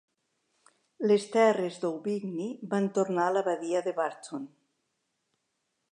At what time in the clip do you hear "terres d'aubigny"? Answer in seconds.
1.35-2.49